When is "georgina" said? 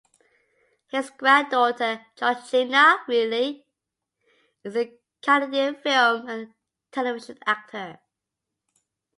2.15-2.97